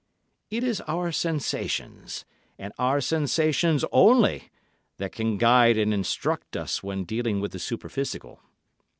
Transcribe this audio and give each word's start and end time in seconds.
It 0.49 0.63
is 0.63 0.81
our 0.87 1.11
sensations, 1.11 2.25
and 2.57 2.73
our 2.79 2.99
sensations 3.01 3.85
only, 3.91 4.49
that 4.97 5.11
can 5.11 5.37
guide 5.37 5.77
and 5.77 5.93
instruct 5.93 6.57
us 6.57 6.81
when 6.81 7.03
dealing 7.03 7.39
with 7.39 7.51
the 7.51 7.59
superphysical. 7.59 8.41